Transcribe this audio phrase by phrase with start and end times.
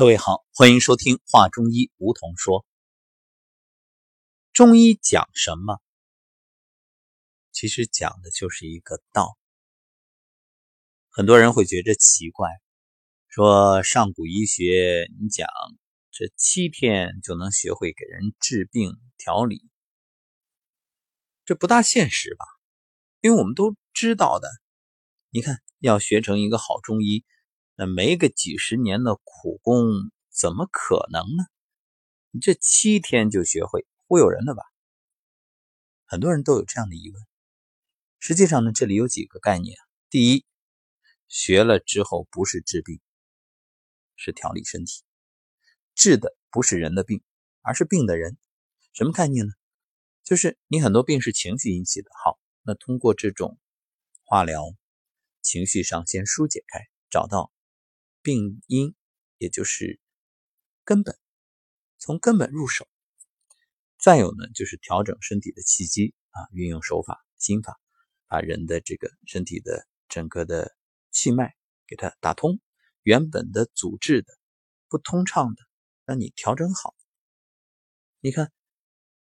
[0.00, 2.64] 各位好，欢迎收听《话中医》，梧桐说。
[4.50, 5.78] 中医讲什么？
[7.52, 9.36] 其实讲的就是一个道。
[11.10, 12.48] 很多人会觉着奇怪，
[13.28, 15.46] 说上古医学你讲
[16.10, 19.68] 这七天就能学会给人治病调理，
[21.44, 22.46] 这不大现实吧？
[23.20, 24.48] 因为我们都知道的，
[25.28, 27.22] 你看要学成一个好中医。
[27.82, 29.86] 那没个几十年的苦功，
[30.28, 31.46] 怎么可能呢？
[32.30, 34.62] 你这七天就学会，忽悠人了吧？
[36.04, 37.22] 很多人都有这样的疑问。
[38.18, 39.78] 实际上呢，这里有几个概念。
[40.10, 40.44] 第一，
[41.26, 43.00] 学了之后不是治病，
[44.14, 45.02] 是调理身体，
[45.94, 47.22] 治的不是人的病，
[47.62, 48.36] 而是病的人。
[48.92, 49.52] 什么概念呢？
[50.22, 52.10] 就是你很多病是情绪引起的。
[52.22, 53.58] 好，那通过这种
[54.24, 54.66] 化疗，
[55.40, 57.50] 情绪上先疏解开，找到。
[58.22, 58.94] 病因，
[59.38, 60.00] 也就是
[60.84, 61.18] 根本，
[61.98, 62.86] 从根本入手。
[63.98, 67.78] 再有呢，就是调整身体的气机啊，运用手法、心法，
[68.26, 70.74] 把人的这个身体的整个的
[71.10, 71.54] 气脉
[71.86, 72.60] 给它打通，
[73.02, 74.32] 原本的阻滞的、
[74.88, 75.62] 不通畅的，
[76.04, 76.94] 让你调整好。
[78.20, 78.52] 你看，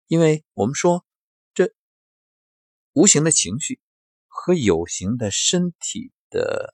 [0.07, 1.05] 因为我们说
[1.53, 1.73] 这
[2.93, 3.79] 无形的情绪
[4.27, 6.73] 和有形的身体的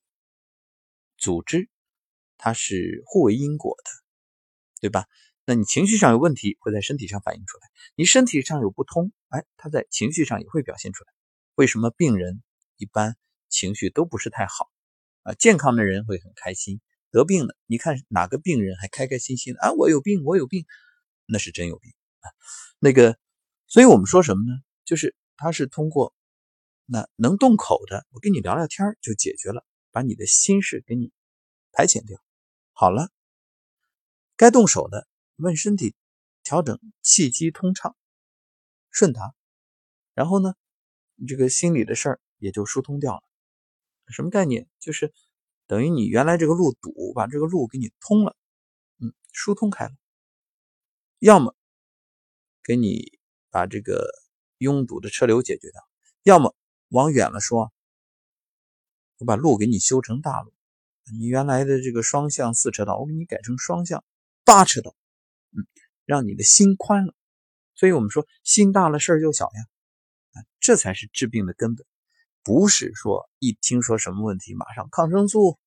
[1.17, 1.69] 组织。
[2.43, 3.89] 它是互为因果的，
[4.81, 5.05] 对吧？
[5.45, 7.63] 那你情绪上有问题，会在身体上反映出来；
[7.95, 11.13] 你身体上有不通，哎，它在情绪上也会表现出来。
[11.55, 12.43] 为什么病人
[12.75, 13.15] 一般
[13.47, 14.69] 情绪都不是太好
[15.21, 15.33] 啊？
[15.35, 19.71] 健康的人会很开心，得病了，你看哪个病人还开开心心的啊？
[19.71, 20.65] 我有病，我有病，
[21.27, 22.27] 那是真有病啊。
[22.77, 23.17] 那个，
[23.67, 24.59] 所以我们说什么呢？
[24.83, 26.13] 就是他是通过
[26.85, 31.13] 那能动口的，我跟你聊聊天就解决了，把你的心事给你
[31.71, 32.21] 排遣掉。
[32.83, 33.09] 好了，
[34.35, 35.95] 该动手的，问身体
[36.43, 37.95] 调整气机通畅、
[38.89, 39.33] 顺达，
[40.13, 40.53] 然后呢，
[41.25, 43.23] 这个心里的事儿也就疏通掉了。
[44.07, 44.67] 什么概念？
[44.81, 45.13] 就是
[45.65, 48.35] 等于你原来这个路堵，把这个路给你通了，
[48.97, 49.95] 嗯，疏通开了。
[51.19, 51.55] 要么
[52.65, 53.17] 给你
[53.49, 54.09] 把这个
[54.57, 55.87] 拥堵的车流解决掉，
[56.23, 56.53] 要么
[56.89, 57.71] 往远了说，
[59.19, 60.51] 我把路给你修成大路。
[61.11, 64.03] 你原来的这个双向四车道，我给你改成双向
[64.45, 64.95] 八车道，
[65.51, 65.67] 嗯，
[66.05, 67.13] 让你的心宽了。
[67.75, 70.45] 所以我们说，心大了，事儿就小呀。
[70.59, 71.85] 这才是治病的根本，
[72.43, 75.59] 不是说一听说什么问题，马上抗生素。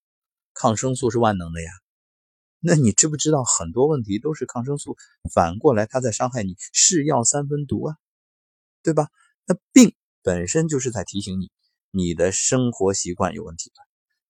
[0.54, 1.70] 抗生素是万能的呀。
[2.60, 4.96] 那你知不知道，很多问题都是抗生素
[5.32, 7.96] 反过来它在伤害你，是药三分毒啊，
[8.82, 9.10] 对吧？
[9.44, 11.50] 那病本身就是在提醒你，
[11.90, 13.85] 你的生活习惯有问题了。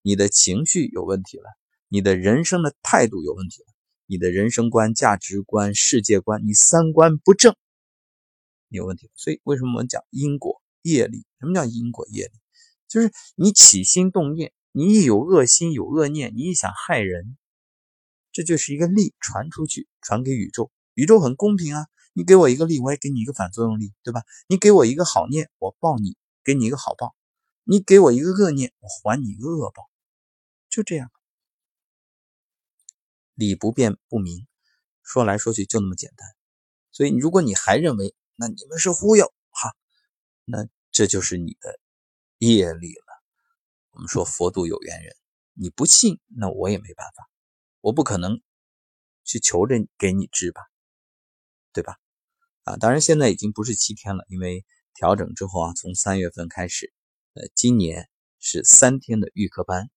[0.07, 1.47] 你的情绪有问题了，
[1.89, 3.75] 你的人生的态度有问题了，
[4.07, 7.57] 你的人生观、价值观、世界观，你三观不正，
[8.69, 9.11] 有问题。
[9.17, 11.27] 所以为什么我们讲因果业力？
[11.41, 12.31] 什么叫因果业力？
[12.87, 17.37] 就是你起心动念，你一有恶心、有恶念，你一想害人，
[18.31, 20.71] 这就是一个力传出去，传给宇宙。
[20.95, 24.23] 宇宙很公平啊，你给我一个力，我也给你一个反作用力，对吧？
[24.49, 27.09] 你给我一个好念，我报你，给你一个好报；
[27.65, 29.91] 你给我一个恶念，我还你一个恶报。
[30.77, 31.11] 就这样，
[33.33, 34.47] 理不辩不明，
[35.03, 36.29] 说来说去就那么简单。
[36.93, 39.75] 所以，如果你还认为那你们是忽悠哈，
[40.45, 41.81] 那这就是你的
[42.37, 43.25] 业力了。
[43.93, 45.17] 我们说佛度有缘人，
[45.55, 47.27] 你不信，那我也没办法，
[47.81, 48.43] 我不可能
[49.25, 50.61] 去求着给你治吧，
[51.73, 51.97] 对吧？
[52.65, 56.93] 啊，当然现在已经不是七天了，因为调整之后啊，从三月份开始，
[57.33, 59.91] 呃，今年是三天的预科班。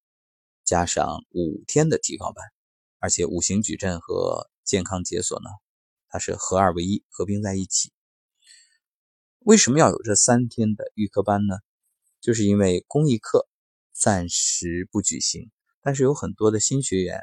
[0.69, 2.45] 加上五天的提高班，
[2.99, 5.49] 而且五行矩阵和健康解锁呢，
[6.09, 7.91] 它是合二为一，合并在一起。
[9.39, 11.55] 为什么要有这三天的预科班呢？
[12.21, 13.49] 就是因为公益课
[13.91, 15.49] 暂时不举行，
[15.81, 17.19] 但是有很多的新学员，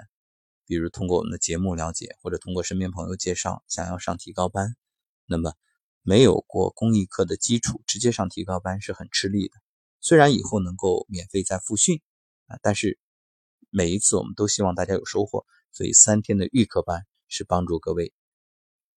[0.66, 4.74] 比如通过我们的节目了解，或者通过身边朋友介绍，想要上提高班，
[5.24, 5.54] 那么
[6.02, 9.54] 没有过公益课的基础，直接上提高班是很吃力的。
[10.00, 12.00] 虽然以后能够免费再复训
[12.48, 12.98] 啊，但是。
[13.70, 18.12] 每一次我们都希望大家有收获，所以三天的预课班是帮助各位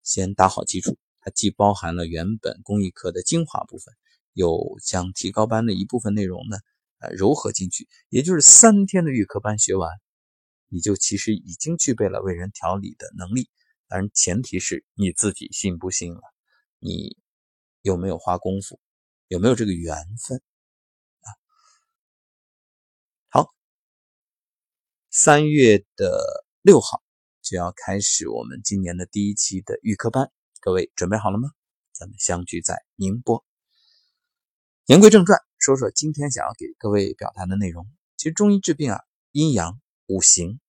[0.03, 0.97] 先打好基础。
[1.21, 3.93] 它既包含了原本公益课的精华部分，
[4.33, 6.57] 又将提高班的一部分内容呢，
[6.99, 7.89] 呃，糅合进去。
[8.07, 9.91] 也就是三天的预课班学完，
[10.69, 13.49] 你就其实已经具备了为人调理的能力。
[13.89, 16.21] 当然，前提是你自己信不信了，
[16.79, 17.17] 你
[17.81, 18.79] 有没有花功夫，
[19.27, 19.95] 有没有这个缘
[20.25, 20.41] 分。
[25.21, 27.03] 三月的六号
[27.41, 30.31] 就要开始我们今年的第一期的预科班，
[30.61, 31.49] 各位准备好了吗？
[31.91, 33.43] 咱们相聚在宁波。
[34.85, 37.85] 言归正传，说说今天想要给各位表达的内容。
[38.15, 39.01] 其实中医治病啊，
[39.33, 40.61] 阴阳五行，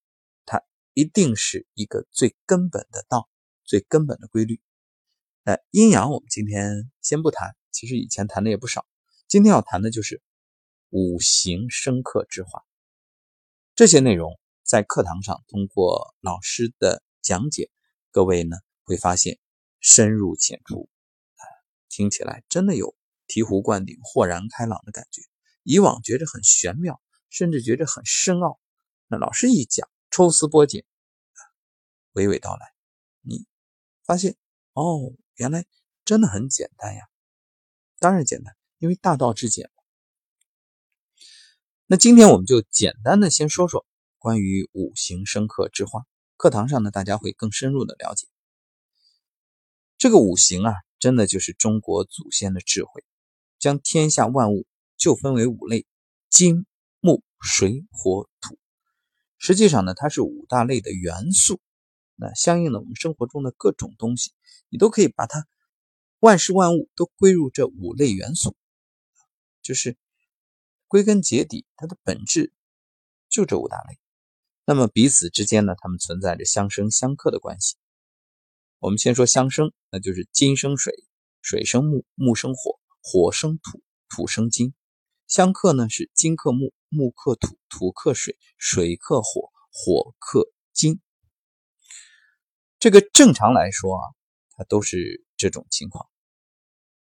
[0.47, 0.64] 它
[0.94, 3.29] 一定是一个最根本的道，
[3.62, 4.61] 最根本的规律。
[5.44, 8.85] 那，阴阳我们今天先不谈，其实以前谈的也不少。
[9.29, 10.20] 今天要谈的就是
[10.88, 12.64] 五行生克之化。
[13.76, 14.38] 这些内容
[14.70, 17.72] 在课堂上通过老师的讲解，
[18.12, 19.40] 各位呢会发现
[19.81, 20.88] 深入浅出，
[21.34, 21.43] 啊，
[21.88, 22.94] 听起来真的有。
[23.26, 25.22] 醍醐灌顶、豁然开朗的感觉，
[25.64, 27.00] 以往觉着很玄妙，
[27.31, 28.61] 甚至觉着很深奥。
[29.08, 30.84] 那老师一讲，抽丝剥茧，
[32.12, 32.73] 娓娓道来，
[33.23, 33.46] 你
[34.05, 34.37] 发现
[34.73, 35.64] 哦，原来
[36.05, 37.08] 真的很简单呀！
[37.99, 39.69] 当然简单，因为大道至简。
[41.87, 43.84] 那今天我们就简单的先说说
[44.20, 46.05] 关于五行生克之化。
[46.37, 48.28] 课堂上呢，大家会更深入的了解
[49.96, 53.02] 这个五行啊，真的就是中国祖先的智慧。
[53.58, 55.87] 将天下万物就分为五类：
[56.28, 56.67] 金、
[57.00, 58.58] 木、水、火、土。
[59.38, 61.61] 实际上呢，它是五大类的元素。
[62.16, 64.32] 那相应的，我们生活中的各种东西，
[64.69, 65.46] 你都可以把它
[66.19, 68.56] 万事万物都归入这五类元素。
[69.62, 69.99] 就是
[70.88, 72.50] 归根结底，它的本质
[73.28, 74.00] 就这五大类。
[74.70, 77.75] 那么彼此之间呢，它们存在着相生相克的关系。
[78.78, 80.94] 我们先说相生，那就是金生水，
[81.43, 82.78] 水生木，木生火。
[83.02, 84.72] 火生土，土生金，
[85.26, 91.00] 相克呢是金克木，木克土，土克水，水克火，火克金。
[92.78, 94.05] 这个正常来说啊，
[94.56, 96.08] 它都是这种情况。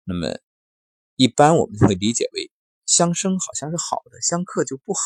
[0.04, 0.38] 那么
[1.16, 2.50] 一般我们会理解为
[2.86, 5.00] 相生好像是好的，相克就不好。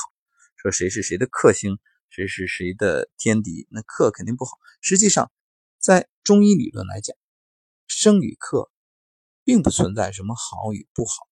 [0.54, 1.80] 说谁是谁的克星，
[2.12, 4.58] 谁是谁的天敌，那克肯定不好。
[4.82, 5.32] 实际上，
[5.78, 7.16] 在中医理论来讲，
[7.88, 8.70] 生与克。
[9.44, 11.26] 并不存在什么好与不好。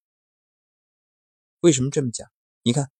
[1.60, 2.28] 为什么这么讲？
[2.62, 2.90] 你看，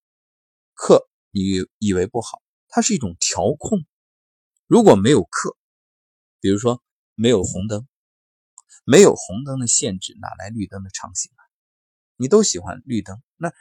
[0.72, 1.42] 克你
[1.78, 3.84] 以为不好，它是一种调控。
[4.68, 5.56] 如果没有克，
[6.38, 6.80] 比如说
[7.16, 7.88] 没有红灯，
[8.84, 11.42] 没有红灯的限制，哪来绿灯的畅行啊？
[12.14, 13.52] 你都喜欢绿灯，那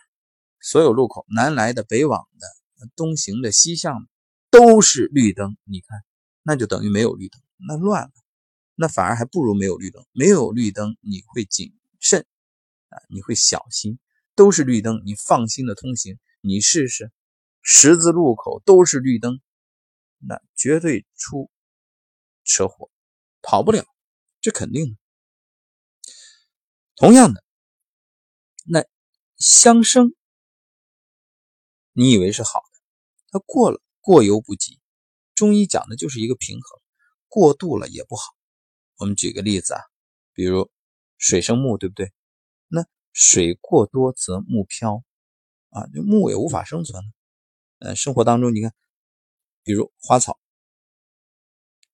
[0.62, 2.48] 所有路口，南来的、北往的、
[2.96, 4.10] 东行的、西向的，
[4.50, 5.58] 都是绿灯。
[5.64, 6.04] 你看，
[6.44, 8.12] 那就等于没有绿灯，那乱了。
[8.76, 10.06] 那反而还不如没有绿灯。
[10.12, 12.26] 没有绿灯，你会谨慎
[12.90, 14.00] 啊，你会小心。
[14.36, 16.18] 都是绿灯，你放心的通行。
[16.42, 17.12] 你试试，
[17.62, 19.42] 十字路口都是绿灯，
[20.20, 21.52] 那绝对出
[22.46, 22.90] 车祸，
[23.42, 23.86] 跑不了，
[24.40, 24.98] 这肯定的。
[26.96, 27.44] 同样的，
[28.64, 28.86] 那
[29.38, 30.16] 相生，
[32.00, 32.80] 你以为是好的，
[33.30, 34.80] 它过了，过犹不及。
[35.36, 36.82] 中医讲的就是一个平衡，
[37.28, 38.24] 过度了也不好。
[38.96, 39.82] 我们举个例子啊，
[40.32, 40.72] 比如
[41.18, 42.14] 水生木，对不对？
[42.70, 45.04] 那水过多则木漂
[45.72, 47.04] 啊，那木也无法生存。
[47.80, 48.74] 呃，生活当中你看，
[49.64, 50.40] 比如花草，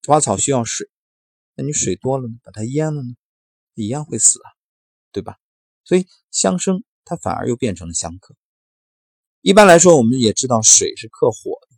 [0.05, 0.87] 花草需要水，
[1.55, 3.15] 那你水多了呢，把它淹了呢，
[3.73, 4.53] 一样会死啊，
[5.11, 5.39] 对吧？
[5.83, 8.35] 所以相生它反而又变成了相克。
[9.45, 11.77] 一般来说，我们也知道水是克火的，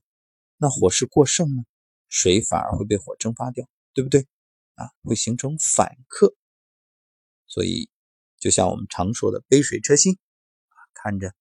[0.56, 1.66] 那火势过盛呢，
[2.08, 4.26] 水反而会被火蒸发掉，对不对？
[4.76, 6.34] 啊，会形成反克，
[7.46, 7.90] 所以
[8.40, 10.18] 就像我们常说的“杯水车薪”，
[10.96, 11.34] 看着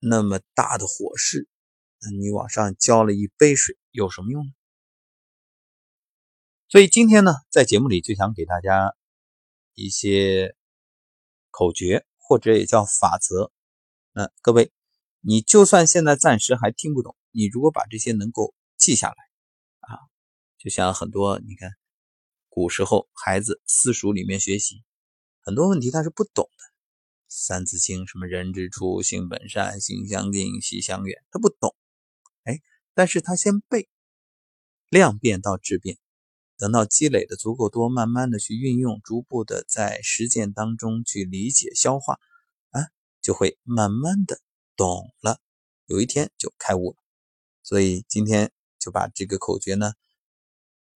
[0.00, 1.46] 那么大的火势，
[2.18, 4.50] 你往上浇了一杯水有什么用呢？
[6.68, 8.96] 所以今天呢，在节目里就想给大家
[9.74, 10.56] 一些
[11.52, 13.52] 口诀，或者也叫法则。
[14.12, 14.72] 那各位，
[15.20, 19.14] 你就算现在暂时还听不懂，你如果把这些能够记下来，
[19.80, 19.98] 啊，
[20.58, 21.70] 就像很多你看。
[22.52, 24.82] 古时候，孩子私塾里面学习，
[25.40, 26.64] 很多问题他是不懂的，
[27.28, 31.76] 《三字经》什么“人之初，性本善，性相近，习相远”，他不懂。
[32.42, 32.60] 哎，
[32.92, 33.88] 但是他先背，
[34.88, 35.96] 量变到质变，
[36.58, 42.18] 等到积累的足够多，慢慢的去运用，逐步的在实践当中去理解、消化，
[42.70, 42.90] 啊，
[43.22, 44.40] 就会慢慢的
[44.80, 45.38] 懂了，
[45.84, 46.96] 有一天就开悟了。
[47.62, 49.92] 所以今天就把这个口诀呢，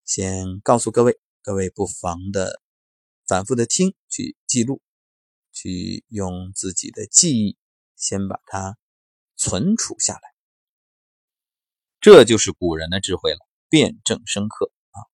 [0.07, 1.21] 先告诉各位。
[1.43, 2.63] 各位不妨的
[3.27, 4.81] 反复的听，去记录，
[5.53, 7.59] 去用自己的记忆
[7.97, 8.79] 先把它
[9.37, 10.35] 存储下来，
[12.01, 15.05] 这就是古人的智慧了，辩证深刻啊，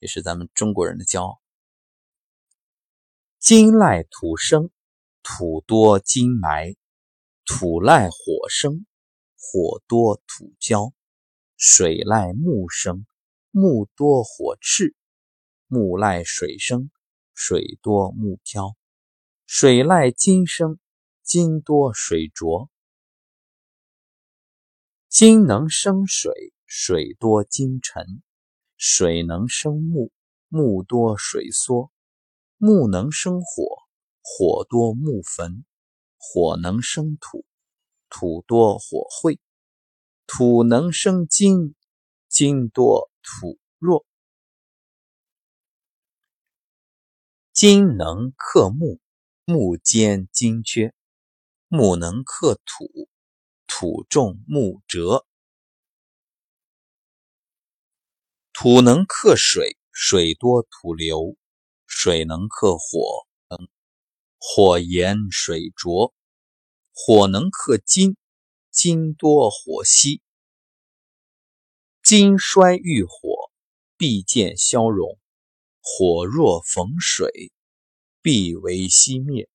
[0.00, 1.40] 也是咱们中国人的骄傲。
[3.38, 4.70] 金赖土生，
[5.22, 6.74] 土多金埋；
[7.44, 8.86] 土赖火生，
[9.36, 10.92] 火多土焦；
[11.56, 13.04] 水赖木生，
[13.50, 14.94] 木多火炽；
[15.66, 16.90] 木赖水生，
[17.34, 18.76] 水多木漂；
[19.44, 20.78] 水赖金生，
[21.24, 22.70] 金多水浊。
[25.08, 28.04] 金能生水，水多金沉；
[28.76, 30.12] 水能生木，
[30.48, 31.90] 木多水缩；
[32.56, 33.64] 木能生火，
[34.22, 35.64] 火多木焚；
[36.24, 37.44] 火能生土，
[38.08, 39.40] 土多火晦；
[40.28, 41.74] 土能生金，
[42.28, 44.06] 金多土弱。
[47.52, 49.00] 金能克木，
[49.44, 50.92] 木坚金缺；
[51.66, 53.08] 木能克土，
[53.66, 55.26] 土重木折；
[58.52, 61.36] 土能克水，水多土流；
[61.86, 63.26] 水能克火，
[64.44, 66.12] 火炎水浊；
[66.92, 68.16] 火能克金，
[68.72, 70.20] 金多火稀。
[72.02, 73.52] 金衰遇火，
[73.96, 75.16] 必见消融；
[75.80, 77.52] 火若逢水，
[78.20, 79.46] 必为熄灭；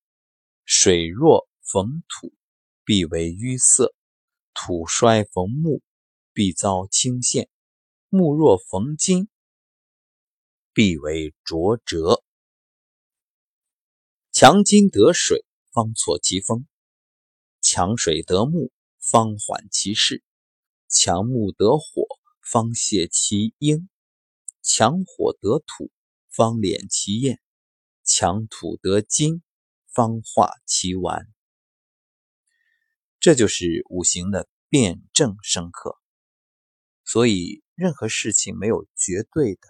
[0.63, 2.34] 水若逢土，
[2.86, 3.94] 必为淤塞；
[4.53, 5.82] 土衰逢木，
[6.32, 7.50] 必遭倾陷；
[8.08, 9.27] 木若逢金，
[10.72, 12.24] 必为浊折。
[14.39, 16.67] 强金得水，方挫其锋；
[17.60, 20.22] 强水得木，方缓其势；
[20.88, 22.03] 强木得火。
[22.44, 23.89] 方泄其阴，
[24.62, 25.91] 强火得土，
[26.29, 27.38] 方敛其焰；
[28.03, 29.41] 强土得金，
[29.88, 31.25] 方化其顽。
[33.20, 35.98] 这就是五行的辩证深刻。
[37.03, 39.62] 所以，任何事情没有绝对的，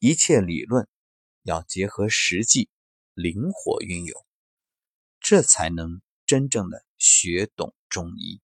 [0.00, 0.88] 一切理论
[1.42, 2.68] 要结合实际，
[3.14, 4.26] 灵活运用，
[5.20, 8.40] 这才能真正的学懂中医。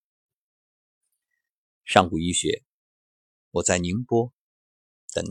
[1.84, 2.64] 上古医学，
[3.50, 4.32] 我在宁波
[5.14, 5.26] 等你